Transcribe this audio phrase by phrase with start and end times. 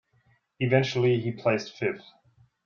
[0.59, 2.01] Eventually, he placed fifth.